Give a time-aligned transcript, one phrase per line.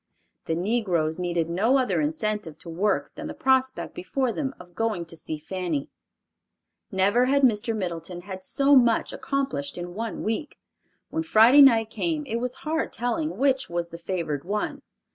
[0.45, 5.05] The negroes needed no other incentive to work than the prospect before them of going
[5.05, 5.91] to see Fanny.
[6.91, 7.77] Never had Mr.
[7.77, 10.57] Middleton had so much accomplished in one week.
[11.11, 14.81] When Friday night came, it was hard telling which was the favored one.